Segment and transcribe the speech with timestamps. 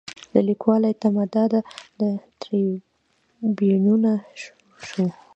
[0.33, 1.43] له لیکوالو یې تمه دا
[1.99, 2.09] ده
[2.41, 4.53] تریبیونونه شو.